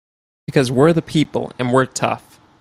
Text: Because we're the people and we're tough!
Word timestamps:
Because 0.47 0.71
we're 0.71 0.93
the 0.93 1.03
people 1.03 1.51
and 1.59 1.71
we're 1.71 1.85
tough! 1.85 2.39